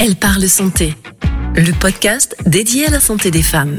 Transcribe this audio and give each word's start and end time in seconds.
Elle 0.00 0.14
parle 0.14 0.48
santé, 0.48 0.94
le 1.56 1.72
podcast 1.72 2.36
dédié 2.46 2.86
à 2.86 2.90
la 2.90 3.00
santé 3.00 3.32
des 3.32 3.42
femmes. 3.42 3.78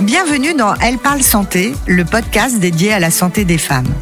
Bienvenue 0.00 0.54
dans 0.54 0.74
Elle 0.76 0.98
parle 0.98 1.24
santé, 1.24 1.74
le 1.88 2.04
podcast 2.04 2.60
dédié 2.60 2.92
à 2.92 3.00
la 3.00 3.10
santé 3.10 3.44
des 3.44 3.58
femmes. 3.58 3.92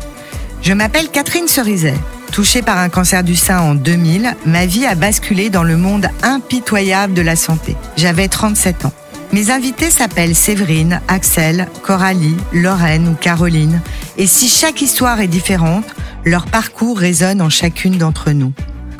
Je 0.60 0.74
m'appelle 0.74 1.08
Catherine 1.08 1.48
Cerizet. 1.48 1.94
Touchée 2.30 2.60
par 2.60 2.76
un 2.76 2.90
cancer 2.90 3.24
du 3.24 3.36
sein 3.36 3.58
en 3.58 3.74
2000, 3.74 4.36
ma 4.44 4.66
vie 4.66 4.84
a 4.84 4.94
basculé 4.94 5.48
dans 5.48 5.62
le 5.62 5.78
monde 5.78 6.08
impitoyable 6.22 7.14
de 7.14 7.22
la 7.22 7.36
santé. 7.36 7.74
J'avais 7.96 8.28
37 8.28 8.84
ans. 8.84 8.92
Mes 9.32 9.50
invités 9.50 9.90
s'appellent 9.90 10.36
Séverine, 10.36 11.00
Axel, 11.08 11.68
Coralie, 11.82 12.36
Lorraine 12.52 13.08
ou 13.08 13.14
Caroline. 13.14 13.80
Et 14.18 14.26
si 14.26 14.46
chaque 14.46 14.82
histoire 14.82 15.22
est 15.22 15.28
différente, 15.28 15.86
leur 16.26 16.44
parcours 16.44 16.98
résonne 16.98 17.40
en 17.40 17.48
chacune 17.48 17.96
d'entre 17.96 18.32
nous. 18.32 18.52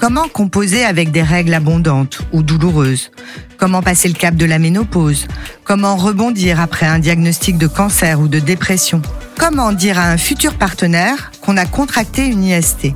Comment 0.05 0.29
composer 0.29 0.85
avec 0.85 1.13
des 1.13 1.23
règles 1.23 1.55
abondantes 1.55 2.21
ou 2.31 2.43
douloureuses? 2.43 3.11
Comment 3.57 3.81
passer 3.81 4.07
le 4.07 4.13
cap 4.13 4.35
de 4.35 4.45
la 4.45 4.59
ménopause? 4.59 5.27
Comment 5.65 5.97
rebondir 5.97 6.61
après 6.61 6.85
un 6.85 6.99
diagnostic 6.99 7.57
de 7.57 7.67
cancer 7.67 8.21
ou 8.21 8.29
de 8.29 8.39
dépression? 8.39 9.01
Comment 9.39 9.73
dire 9.73 9.99
à 9.99 10.11
un 10.11 10.19
futur 10.19 10.57
partenaire 10.57 11.33
qu'on 11.41 11.57
a 11.57 11.65
contracté 11.65 12.27
une 12.27 12.45
IST 12.45 12.89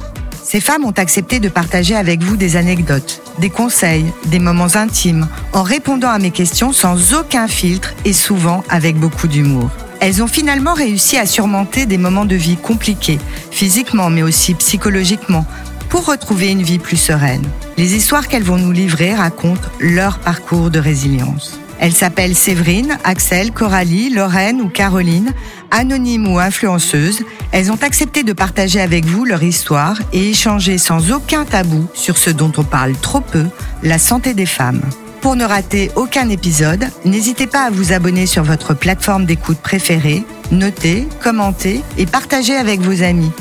Ces 0.45 0.61
femmes 0.61 0.85
ont 0.85 0.91
accepté 0.91 1.41
de 1.41 1.49
partager 1.49 1.97
avec 1.97 2.23
vous 2.23 2.37
des 2.37 2.57
anecdotes, 2.57 3.23
des 3.39 3.49
conseils, 3.49 4.13
des 4.27 4.39
moments 4.39 4.77
intimes, 4.77 5.29
en 5.55 5.63
répondant 5.63 6.11
à 6.11 6.19
mes 6.19 6.31
questions 6.31 6.75
sans 6.75 7.15
aucun 7.15 7.49
filtre 7.49 7.95
et 8.05 8.13
souvent 8.13 8.65
avec 8.69 8.99
beaucoup 8.99 9.29
d'humour. 9.29 9.71
Elles 10.01 10.23
ont 10.23 10.29
finalement 10.29 10.75
réussi 10.75 11.17
à 11.17 11.25
surmonter 11.25 11.87
des 11.87 11.99
moments 11.99 12.27
de 12.27 12.37
vie 12.37 12.59
compliqués, 12.59 13.19
physiquement 13.51 14.11
mais 14.11 14.23
aussi 14.23 14.55
psychologiquement, 14.55 15.47
pour 15.89 16.07
retrouver 16.07 16.49
une 16.49 16.63
vie 16.63 16.79
plus 16.79 16.97
sereine. 16.97 17.45
Les 17.77 17.95
histoires 17.95 18.29
qu'elles 18.29 18.43
vont 18.43 18.59
nous 18.59 18.73
livrer 18.73 19.15
racontent 19.15 19.69
leur 19.81 20.19
parcours 20.19 20.71
de 20.71 20.79
résilience. 20.79 21.59
Elles 21.81 21.93
s'appellent 21.93 22.35
Séverine, 22.35 22.99
Axel, 23.05 23.53
Coralie, 23.53 24.11
Lorraine 24.11 24.61
ou 24.61 24.69
Caroline, 24.69 25.33
anonymes 25.71 26.27
ou 26.29 26.39
influenceuses. 26.39 27.23
Elles 27.53 27.71
ont 27.71 27.79
accepté 27.83 28.25
de 28.25 28.33
partager 28.33 28.81
avec 28.81 29.05
vous 29.05 29.25
leur 29.25 29.43
histoire 29.43 29.99
et 30.13 30.31
échanger 30.31 30.77
sans 30.79 31.13
aucun 31.13 31.45
tabou 31.45 31.87
sur 31.95 32.19
ce 32.19 32.31
dont 32.31 32.53
on 32.57 32.65
parle 32.65 32.95
trop 32.95 33.21
peu, 33.21 33.47
la 33.83 33.99
santé 33.99 34.35
des 34.35 34.47
femmes. 34.47 34.83
Pour 35.21 35.37
ne 35.37 35.45
rater 35.45 35.91
aucun 35.97 36.29
épisode, 36.29 36.87
n'hésitez 37.05 37.47
pas 37.47 37.67
à 37.67 37.71
vous 37.71 37.93
abonner 37.93 38.27
sur 38.27 38.45
votre 38.45 38.75
plateforme 38.75 39.25
d'écoute 39.25 39.59
préférée, 39.59 40.25
noter, 40.53 41.09
commenter 41.21 41.83
et 41.97 42.07
partager 42.07 42.57
avec 42.57 42.81
vos 42.81 43.03
amis. 43.03 43.33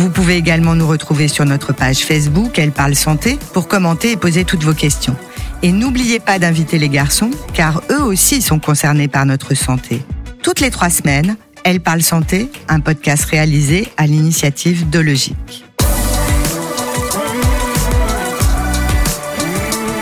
Vous 0.00 0.08
pouvez 0.08 0.36
également 0.36 0.74
nous 0.74 0.86
retrouver 0.86 1.28
sur 1.28 1.44
notre 1.44 1.74
page 1.74 1.98
Facebook 1.98 2.58
Elle 2.58 2.72
parle 2.72 2.94
santé 2.94 3.38
pour 3.52 3.68
commenter 3.68 4.12
et 4.12 4.16
poser 4.16 4.46
toutes 4.46 4.64
vos 4.64 4.72
questions. 4.72 5.14
Et 5.62 5.72
n'oubliez 5.72 6.20
pas 6.20 6.38
d'inviter 6.38 6.78
les 6.78 6.88
garçons 6.88 7.30
car 7.52 7.82
eux 7.90 8.00
aussi 8.00 8.40
sont 8.40 8.58
concernés 8.58 9.08
par 9.08 9.26
notre 9.26 9.52
santé. 9.52 10.00
Toutes 10.42 10.60
les 10.60 10.70
trois 10.70 10.88
semaines, 10.88 11.36
Elle 11.64 11.80
parle 11.80 12.00
santé, 12.00 12.50
un 12.68 12.80
podcast 12.80 13.26
réalisé 13.26 13.88
à 13.98 14.06
l'initiative 14.06 14.88
de 14.88 15.00
Logique. 15.00 15.66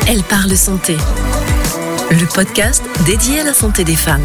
Elle 0.06 0.22
parle 0.22 0.56
santé, 0.56 0.96
le 2.12 2.24
podcast 2.32 2.84
dédié 3.04 3.40
à 3.40 3.44
la 3.44 3.52
santé 3.52 3.82
des 3.82 3.96
femmes. 3.96 4.22